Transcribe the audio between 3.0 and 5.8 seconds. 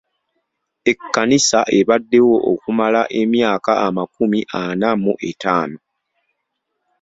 emyaka amakumi ana mu etaano.